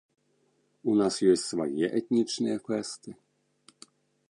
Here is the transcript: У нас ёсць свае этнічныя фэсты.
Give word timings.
У 0.93 0.95
нас 1.01 1.19
ёсць 1.33 1.43
свае 1.51 1.85
этнічныя 1.99 2.57
фэсты. 2.69 3.09